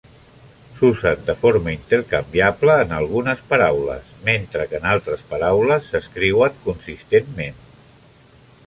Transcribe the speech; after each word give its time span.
S'usen 0.77 1.19
de 1.27 1.35
forma 1.41 1.73
intercanviable 1.73 2.77
en 2.85 2.95
algunes 3.01 3.45
paraules, 3.53 4.09
mentre 4.31 4.67
que 4.73 4.81
en 4.81 4.89
altres 4.95 5.23
paraules 5.37 5.93
s'escriuen 5.95 6.61
consistentment. 6.67 7.63